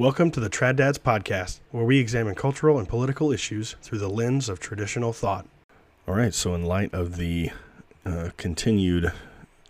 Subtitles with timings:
[0.00, 4.08] Welcome to the Trad Dads podcast, where we examine cultural and political issues through the
[4.08, 5.46] lens of traditional thought.
[6.08, 7.50] All right, so in light of the
[8.06, 9.12] uh, continued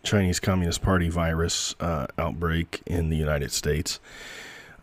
[0.04, 3.98] Chinese Communist Party virus uh, outbreak in the United States,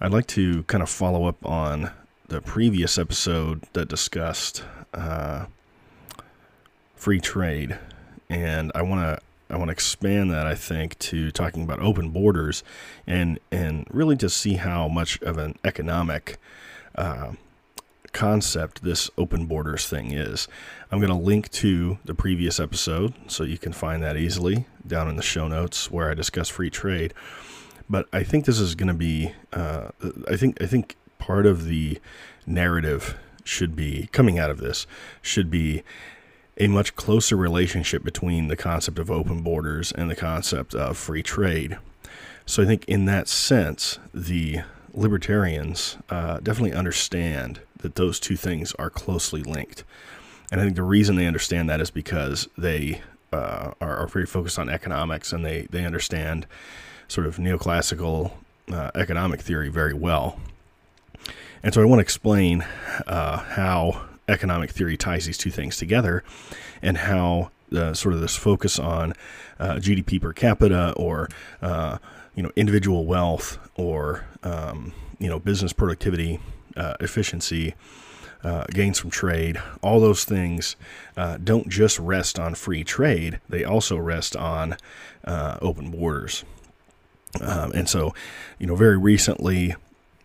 [0.02, 1.92] I'd like to kind of follow up on
[2.28, 5.46] the previous episode that discussed uh,
[6.98, 7.80] free trade,
[8.30, 12.10] and I want to I want to expand that I think to talking about open
[12.10, 12.64] borders
[13.06, 16.38] and and really to see how much of an economic
[16.96, 17.34] uh,
[18.12, 20.48] concept this open borders thing is.
[20.92, 25.08] I'm going to link to the previous episode so you can find that easily down
[25.08, 27.14] in the show notes where I discuss free trade.
[27.90, 29.90] But I think this is going to be uh,
[30.30, 32.00] I think I think part of the
[32.46, 34.86] narrative should be coming out of this
[35.22, 35.84] should be
[36.58, 41.24] a much closer relationship between the concept of open borders and the concept of free
[41.24, 41.78] trade.
[42.46, 44.62] So I think in that sense, the
[44.94, 49.84] libertarians uh, definitely understand that those two things are closely linked.
[50.52, 54.26] And I think the reason they understand that is because they uh, are, are, very
[54.26, 56.48] focused on economics and they, they understand
[57.10, 58.32] sort of neoclassical
[58.72, 60.40] uh, economic theory very well.
[61.62, 62.66] And so I want to explain
[63.06, 66.24] uh, how economic theory ties these two things together
[66.82, 69.14] and how uh, sort of this focus on
[69.60, 71.28] uh, GDP per capita or
[71.62, 71.98] uh,
[72.36, 76.40] you know individual wealth or um, you know business productivity
[76.76, 77.76] uh, efficiency
[78.44, 80.76] uh, gains from trade all those things
[81.18, 83.40] uh, don't just rest on free trade.
[83.50, 84.78] They also rest on
[85.26, 86.44] open borders.
[87.42, 88.14] Um, and so
[88.60, 89.76] you know very recently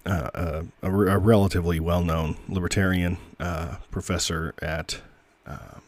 [0.04, 5.00] uh, a, a, relatively well-known libertarian uh, professor at
[5.46, 5.78] uh,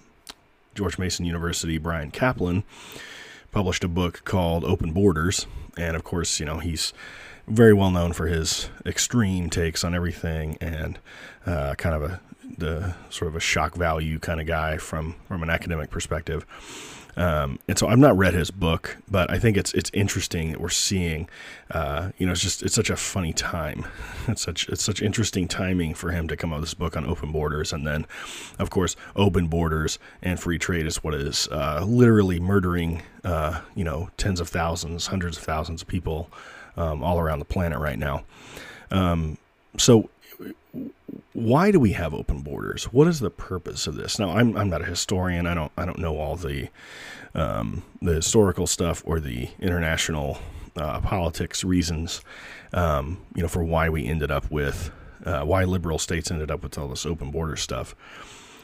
[0.75, 2.62] George Mason University, Bryan Caplan,
[3.50, 6.92] published a book called Open Borders, and of course, you know he's
[7.47, 10.98] very well known for his extreme takes on everything and
[11.46, 12.20] uh, kind of a
[12.58, 16.46] the sort of a shock value kind of guy from from an academic perspective.
[17.16, 20.60] Um, and so I've not read his book, but I think it's it's interesting that
[20.60, 21.28] we're seeing,
[21.70, 23.86] uh, you know, it's just it's such a funny time.
[24.26, 27.04] It's such it's such interesting timing for him to come out with this book on
[27.04, 28.06] open borders, and then,
[28.58, 33.84] of course, open borders and free trade is what is uh, literally murdering, uh, you
[33.84, 36.31] know, tens of thousands, hundreds of thousands of people
[36.78, 38.25] um, all around the planet right now.
[38.91, 39.36] Um,
[39.76, 40.08] so
[41.34, 42.84] why do we have open borders?
[42.84, 44.18] What is the purpose of this?
[44.18, 45.46] Now, I'm, I'm not a historian.
[45.46, 46.68] I don't I don't know all the
[47.34, 50.38] um, the historical stuff or the international
[50.76, 52.20] uh, politics reasons,
[52.72, 54.92] um, you know, for why we ended up with
[55.26, 57.96] uh, why liberal states ended up with all this open border stuff.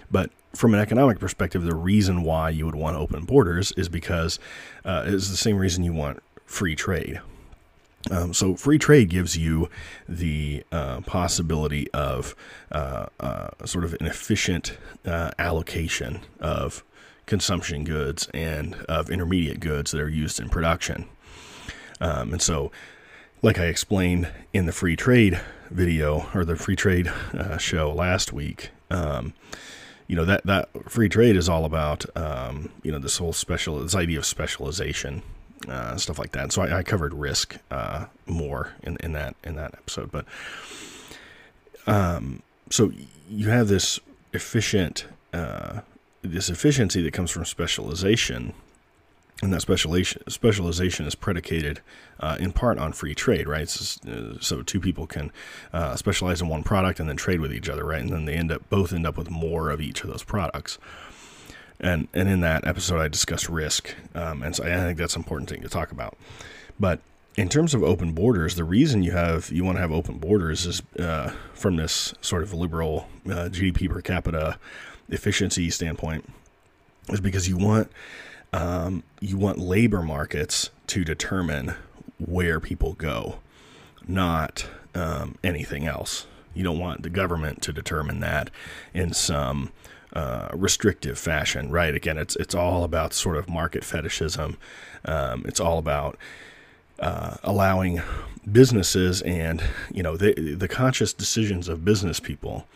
[0.09, 4.39] But from an economic perspective, the reason why you would want open borders is because
[4.85, 7.21] uh, is the same reason you want free trade.
[8.11, 9.69] Um, so free trade gives you
[10.09, 12.35] the uh, possibility of
[12.73, 16.83] uh, uh, sort of an efficient uh, allocation of
[17.27, 21.07] consumption goods and of intermediate goods that are used in production.
[22.01, 22.73] Um, and so,
[23.43, 25.41] like I explained in the free trade
[25.71, 29.35] video or the free trade uh, show last week, um,
[30.07, 33.79] you know that that free trade is all about um, you know this whole special
[33.79, 35.23] this idea of specialization
[35.69, 36.53] uh, stuff like that.
[36.53, 40.11] So I, I covered risk uh, more in, in that in that episode.
[40.11, 40.25] But
[41.87, 42.93] um, so
[43.29, 44.01] you have this
[44.33, 45.81] efficient uh,
[46.23, 48.53] this efficiency that comes from specialization,
[49.43, 51.81] and that specialization specialization is predicated
[52.21, 53.69] uh, in part on free trade, right?
[53.69, 55.33] So, uh, so two people can
[55.73, 58.01] uh, specialize in one product and then trade with each other, right?
[58.01, 60.79] And then they end up both end up with more of each of those products
[61.81, 65.23] and and in that episode I discussed risk, um, and so I think that's an
[65.23, 66.17] important thing to talk about.
[66.79, 67.01] But
[67.37, 70.67] in terms of open borders, the reason you have you want to have open borders
[70.67, 74.59] is uh, from this sort of liberal uh, GDP per capita
[75.09, 76.29] efficiency standpoint,
[77.09, 77.91] is because you want
[78.53, 81.75] um, you want labor markets to determine
[82.19, 83.39] where people go,
[84.07, 86.27] not um, anything else.
[86.53, 88.51] You don't want the government to determine that
[88.93, 89.71] in some
[90.13, 91.95] uh, restrictive fashion, right?
[91.95, 94.57] Again, it's it's all about sort of market fetishism.
[95.05, 96.17] Um, it's all about
[96.99, 98.03] uh, allowing
[98.51, 99.63] businesses and
[99.93, 102.67] you know the the conscious decisions of business people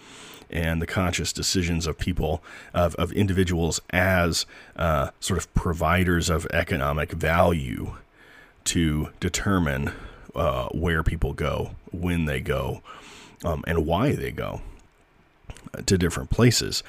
[0.51, 2.43] and the conscious decisions of people
[2.73, 4.47] of, of individuals as
[4.77, 7.97] uh, sort of providers of economic value
[8.65, 9.93] to determine
[10.35, 12.83] uh, where people go, when they go,
[13.45, 14.61] um, and why they go.
[15.87, 16.83] To different places.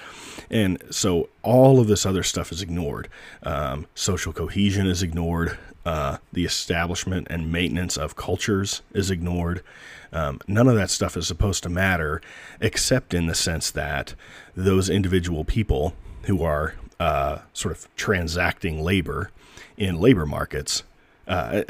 [0.50, 3.10] And so all of this other stuff is ignored.
[3.44, 5.58] Um, social cohesion is ignored.
[5.86, 9.62] Uh, the establishment and maintenance of cultures is ignored.
[10.12, 12.22] Um, none of that stuff is supposed to matter,
[12.60, 14.16] except in the sense that
[14.56, 15.94] those individual people
[16.24, 19.30] who are uh, sort of transacting labor
[19.78, 20.84] in labor markets,
[21.28, 21.64] uh,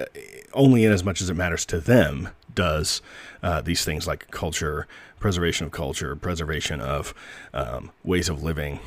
[0.53, 3.01] only in as much as it matters to them, does
[3.43, 4.87] uh, these things like culture,
[5.19, 7.13] preservation of culture, preservation of
[7.53, 8.79] um, ways of living,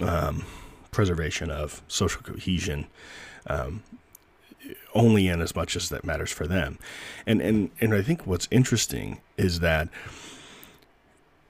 [0.00, 0.44] um,
[0.90, 2.86] preservation of social cohesion,
[3.46, 3.82] um,
[4.94, 6.78] only in as much as that matters for them.
[7.26, 9.88] And and and I think what's interesting is that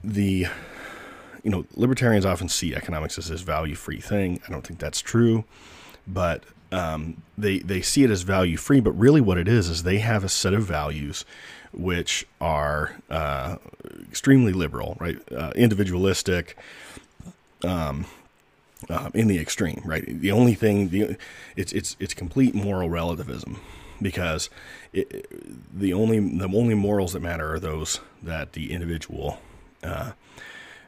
[0.03, 0.47] the
[1.43, 4.41] you know libertarians often see economics as this value free thing.
[4.47, 5.45] I don't think that's true,
[6.05, 8.79] but um, they they see it as value free.
[8.79, 11.25] But really, what it is is they have a set of values
[11.73, 13.57] which are uh,
[14.09, 15.17] extremely liberal, right?
[15.31, 16.57] Uh, individualistic.
[17.63, 18.05] Um,
[18.89, 20.05] uh, in the extreme, right?
[20.21, 21.17] The only thing, the
[21.55, 23.59] it's it's it's complete moral relativism,
[24.01, 24.49] because
[24.93, 25.27] it,
[25.73, 29.39] the only the only morals that matter are those that the individual
[29.83, 30.11] uh,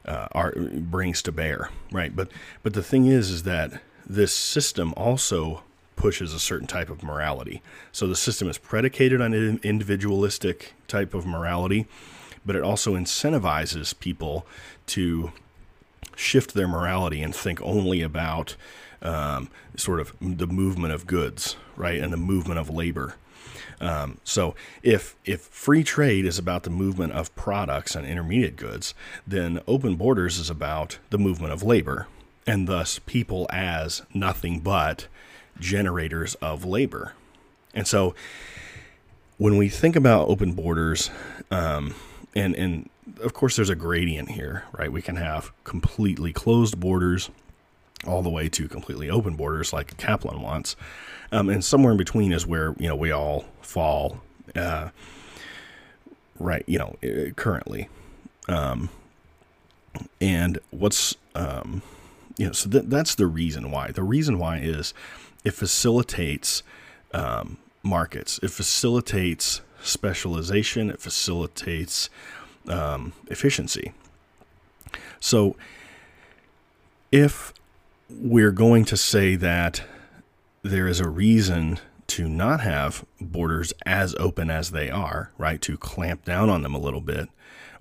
[0.05, 2.15] uh, are brings to bear, right?
[2.15, 2.29] But
[2.61, 5.63] but the thing is, is that this system also
[5.99, 7.61] pushes a certain type of morality.
[7.91, 11.87] So the system is predicated on an individualistic type of morality,
[12.45, 14.47] but it also incentivizes people
[14.87, 15.33] to
[16.15, 18.55] shift their morality and think only about
[19.01, 23.15] um, sort of the movement of goods, right, and the movement of labor.
[23.81, 28.93] Um, so if if free trade is about the movement of products and intermediate goods,
[29.27, 32.07] then open borders is about the movement of labor,
[32.47, 35.07] and thus people as nothing but
[35.59, 37.13] generators of labor.
[37.73, 38.15] And so
[39.37, 41.09] when we think about open borders,
[41.51, 41.95] um,
[42.35, 42.89] and and
[43.21, 44.91] of course there's a gradient here, right?
[44.91, 47.29] We can have completely closed borders
[48.07, 50.75] all the way to completely open borders like Caplan wants.
[51.31, 54.21] Um, and somewhere in between is where, you know, we all fall,
[54.55, 54.89] uh,
[56.39, 57.89] right, you know, uh, currently.
[58.47, 58.89] Um,
[60.21, 61.81] and what's, um,
[62.37, 63.91] you know, so th- that's the reason why.
[63.91, 64.93] The reason why is
[65.43, 66.63] it facilitates
[67.13, 72.09] um, markets, it facilitates specialization, it facilitates
[72.67, 73.93] um, efficiency.
[75.19, 75.55] So,
[77.11, 77.53] if
[78.09, 79.83] we're going to say that
[80.61, 85.61] there is a reason to not have borders as open as they are, right?
[85.61, 87.29] To clamp down on them a little bit,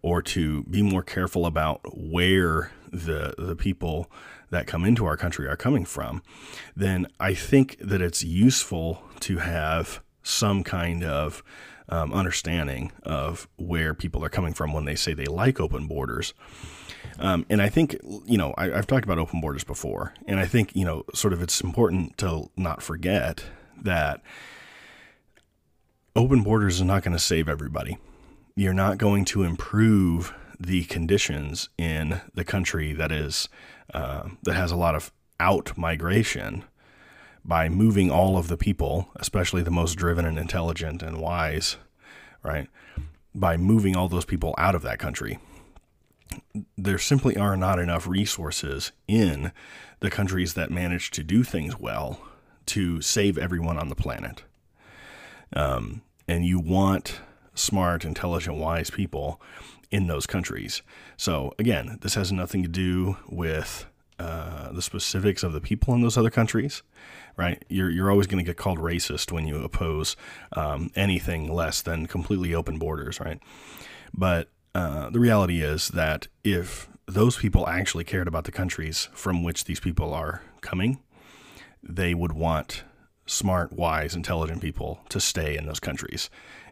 [0.02, 4.10] or to be more careful about where the the people
[4.50, 6.22] that come into our country are coming from,
[6.76, 11.42] then I think that it's useful to have some kind of
[11.88, 16.34] um, understanding of where people are coming from when they say they like open borders.
[17.18, 17.96] Um, and I think,
[18.26, 21.32] you know, I, have talked about open borders before, and I think, you know, sort
[21.32, 23.44] of it's important to not forget
[23.82, 24.22] that
[26.14, 27.98] open borders is not going to save everybody.
[28.54, 33.48] You're not going to improve the conditions in the country that is
[33.94, 36.64] uh, that has a lot of out migration
[37.44, 41.76] by moving all of the people, especially the most driven and intelligent and wise,
[42.42, 42.68] right?
[43.34, 45.38] By moving all those people out of that country.
[46.76, 49.52] There simply are not enough resources in
[50.00, 52.20] the countries that manage to do things well
[52.66, 54.44] to save everyone on the planet.
[55.54, 57.20] Um, and you want
[57.54, 59.40] smart, intelligent, wise people
[59.90, 60.82] in those countries.
[61.16, 63.86] So, again, this has nothing to do with
[64.18, 66.82] uh, the specifics of the people in those other countries,
[67.36, 67.64] right?
[67.68, 70.16] You're, you're always going to get called racist when you oppose
[70.52, 73.40] um, anything less than completely open borders, right?
[74.12, 79.42] But uh, the reality is that if those people actually cared about the countries from
[79.42, 80.98] which these people are coming,
[81.82, 82.82] they would want
[83.24, 86.28] smart, wise, intelligent people to stay in those countries.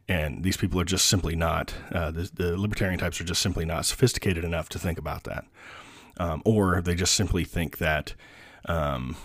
[0.09, 3.65] And these people are just simply not, uh, the, the libertarian types are just simply
[3.65, 5.45] not sophisticated enough to think about that
[6.19, 8.15] um, or they just simply think that
[8.67, 9.17] um,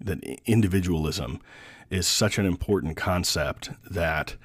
[0.00, 1.40] that individualism
[1.90, 4.36] is such an important concept that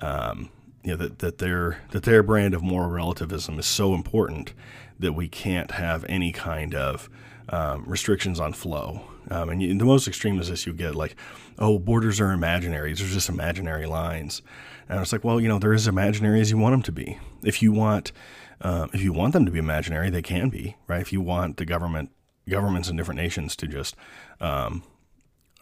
[0.00, 0.50] um,
[0.84, 4.52] you know that, that their that their brand of moral relativism is so important
[4.98, 7.08] that we can't have any kind of
[7.48, 9.02] um, restrictions on flow.
[9.30, 11.16] Um, and you, the most extreme is this: you get like,
[11.58, 14.42] oh, borders are imaginary; they're just imaginary lines.
[14.88, 17.18] And it's like, well, you know, they're as imaginary as you want them to be.
[17.44, 18.12] If you want
[18.60, 21.00] uh, if you want them to be imaginary, they can be, right?
[21.00, 22.10] If you want the government,
[22.48, 23.96] governments in different nations to just
[24.40, 24.82] um,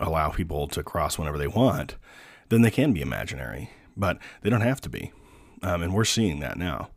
[0.00, 1.96] allow people to cross whenever they want,
[2.48, 5.12] then they can be imaginary, but they don't have to be.
[5.62, 6.90] Um, and we're seeing that now.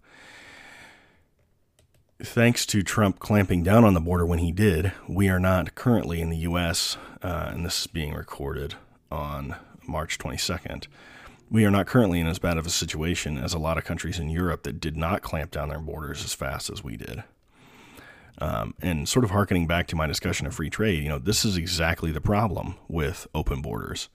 [2.24, 6.22] Thanks to Trump clamping down on the border when he did, we are not currently
[6.22, 8.76] in the U.S., uh, and this is being recorded
[9.12, 9.56] on
[9.88, 10.88] March 22nd.
[11.50, 14.20] We are not currently in as bad of a situation as a lot of countries
[14.20, 17.24] in Europe that did not clamp down their borders as fast as we did.
[18.38, 21.44] Um, and sort of harkening back to my discussion of free trade, you know, this
[21.44, 24.10] is exactly the problem with open borders.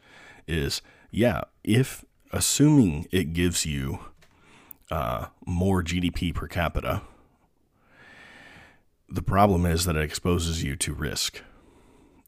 [0.48, 3.98] Is yeah, if assuming it gives you
[4.90, 7.02] uh, more GDP per capita,
[9.08, 11.42] the problem is that it exposes you to risk.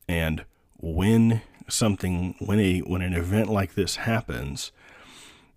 [0.08, 0.44] And
[0.78, 4.73] when something, when a when an event like this happens,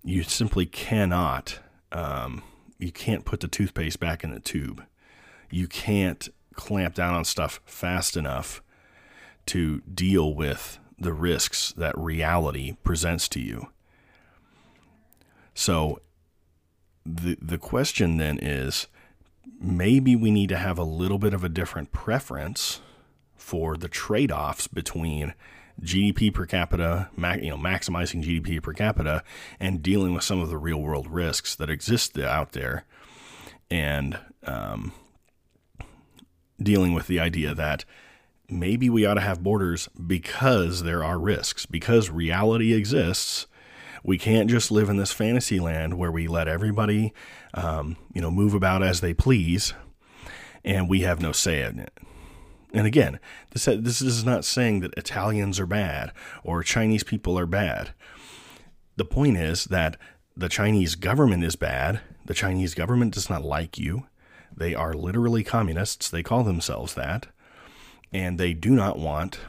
[0.03, 1.59] you simply cannot,
[1.91, 2.43] um,
[2.79, 4.83] you can't put the toothpaste back in the tube.
[5.49, 8.61] You can't clamp down on stuff fast enough
[9.47, 13.67] to deal with the risks that reality presents to you.
[15.53, 16.01] So
[17.05, 18.87] the the question then is
[19.59, 22.81] maybe we need to have a little bit of a different preference
[23.35, 25.33] for the trade-offs between
[25.81, 29.23] GDP per capita, you know, maximizing GDP per capita,
[29.59, 32.85] and dealing with some of the real-world risks that exist out there,
[33.69, 34.93] and um,
[36.61, 37.85] dealing with the idea that
[38.49, 43.47] maybe we ought to have borders because there are risks, because reality exists.
[44.03, 47.13] We can't just live in this fantasy land where we let everybody,
[47.53, 49.73] um, you know, move about as they please,
[50.63, 51.93] and we have no say in it.
[52.73, 53.19] And again,
[53.51, 56.11] this this is not saying that Italians are bad
[56.43, 57.93] or Chinese people are bad.
[58.95, 59.97] The point is that
[60.35, 62.01] the Chinese government is bad.
[62.25, 64.07] The Chinese government does not like you.
[64.55, 66.09] They are literally communists.
[66.09, 67.27] They call themselves that.
[68.13, 69.39] And they do not want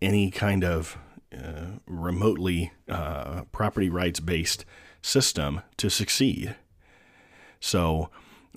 [0.00, 0.96] any kind of
[1.36, 4.64] uh, remotely uh, property rights based
[5.02, 6.56] system to succeed.
[7.60, 8.10] So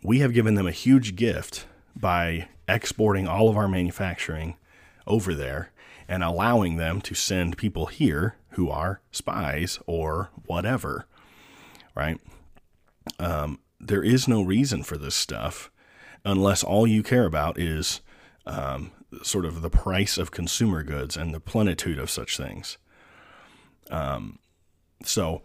[0.04, 4.56] we have given them a huge gift by exporting all of our manufacturing
[5.06, 5.72] over there
[6.08, 11.06] and allowing them to send people here who are spies or whatever,
[11.96, 12.20] right?
[13.20, 15.72] Um, there is no reason for this stuff
[16.24, 18.02] unless all you care about is
[18.46, 18.92] um,
[19.24, 22.78] sort of the price of consumer goods and the plenitude of such things.
[23.90, 24.40] Um,
[25.04, 25.42] so,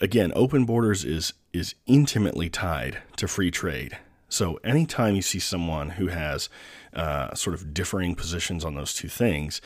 [0.00, 3.98] again, open borders is is intimately tied to free trade.
[4.28, 6.48] So, anytime you see someone who has
[6.94, 9.60] uh, sort of differing positions on those two things,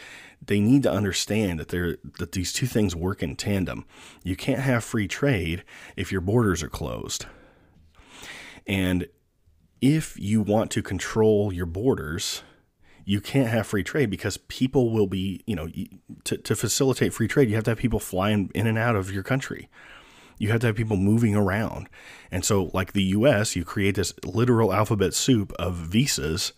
[0.47, 3.85] they need to understand that they're that these two things work in tandem.
[4.23, 5.65] You can't have free trade
[5.97, 7.27] if your borders are closed.
[8.67, 9.07] And
[9.81, 12.43] if you want to control your borders,
[13.05, 15.69] you can't have free trade because people will be, you know,
[16.25, 19.13] to, to facilitate free trade, you have to have people flying in and out of
[19.13, 19.69] your country.
[20.39, 21.89] You have to have people moving around.
[22.31, 26.53] And so, like the US, you create this literal alphabet soup of visas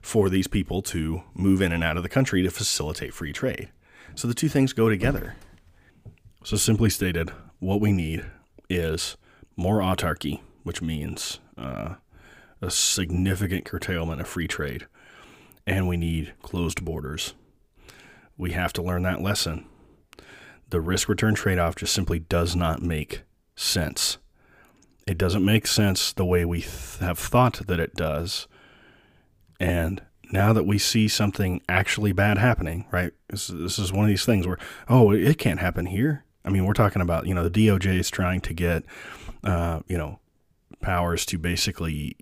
[0.00, 3.70] for these people to move in and out of the country to facilitate free trade.
[4.14, 5.36] So the two things go together.
[6.42, 8.24] So, simply stated, what we need
[8.68, 9.16] is
[9.56, 11.96] more autarky, which means uh,
[12.62, 14.86] a significant curtailment of free trade,
[15.66, 17.34] and we need closed borders.
[18.36, 19.66] We have to learn that lesson.
[20.70, 23.22] The risk return trade off just simply does not make
[23.56, 24.18] sense.
[25.06, 28.46] It doesn't make sense the way we th- have thought that it does.
[29.58, 30.02] And
[30.32, 33.12] now that we see something actually bad happening, right?
[33.28, 36.24] This, this is one of these things where, oh, it can't happen here.
[36.44, 38.84] I mean, we're talking about, you know, the DOJ is trying to get,
[39.44, 40.20] uh, you know,
[40.80, 42.16] powers to basically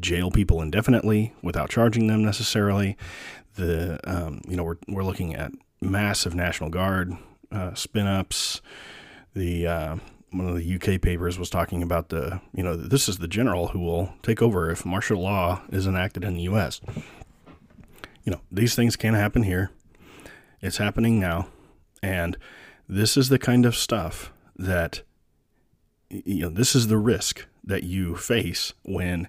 [0.00, 2.96] jail people indefinitely without charging them necessarily.
[3.54, 7.16] The um, you know we're we're looking at massive National Guard
[7.52, 8.60] uh, spin ups.
[9.34, 9.96] The uh,
[10.30, 13.68] one of the UK papers was talking about the you know this is the general
[13.68, 16.80] who will take over if martial law is enacted in the U.S.
[18.24, 19.70] You know these things can happen here.
[20.60, 21.48] It's happening now,
[22.02, 22.36] and
[22.88, 25.02] this is the kind of stuff that
[26.24, 29.28] you know this is the risk that you face when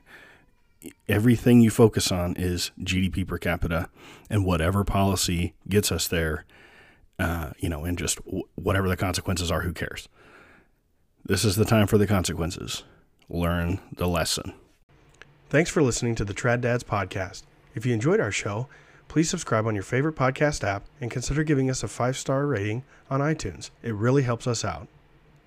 [1.08, 3.90] everything you focus on is GDP per capita
[4.30, 6.46] and whatever policy gets us there,
[7.20, 10.08] uh, you know, and just w- whatever the consequences are, who cares?
[11.24, 12.84] This is the time for the consequences.
[13.30, 14.54] Learn the lesson.
[15.50, 17.44] Thanks for listening to the Trad Dads podcast.
[17.74, 18.68] If you enjoyed our show,
[19.08, 22.84] please subscribe on your favorite podcast app and consider giving us a five star rating
[23.10, 23.70] on iTunes.
[23.82, 24.88] It really helps us out.